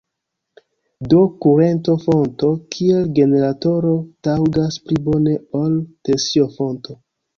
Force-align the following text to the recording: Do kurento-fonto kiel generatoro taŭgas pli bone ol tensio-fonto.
Do 1.11 1.17
kurento-fonto 1.45 2.49
kiel 2.75 3.05
generatoro 3.19 3.93
taŭgas 4.29 4.81
pli 4.89 4.99
bone 5.11 5.37
ol 5.61 5.81
tensio-fonto. 6.09 6.99